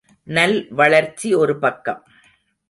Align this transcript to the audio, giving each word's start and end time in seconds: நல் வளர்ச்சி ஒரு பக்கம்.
நல் 0.27 0.55
வளர்ச்சி 0.69 1.33
ஒரு 1.33 1.59
பக்கம். 1.59 2.01